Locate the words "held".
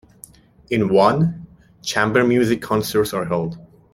3.25-3.59